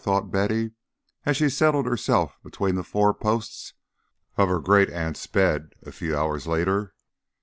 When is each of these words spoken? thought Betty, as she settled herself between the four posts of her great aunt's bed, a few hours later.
thought 0.01 0.31
Betty, 0.31 0.71
as 1.27 1.37
she 1.37 1.47
settled 1.47 1.85
herself 1.85 2.39
between 2.41 2.73
the 2.73 2.83
four 2.83 3.13
posts 3.13 3.73
of 4.35 4.49
her 4.49 4.59
great 4.59 4.89
aunt's 4.89 5.27
bed, 5.27 5.73
a 5.83 5.91
few 5.91 6.17
hours 6.17 6.47
later. 6.47 6.95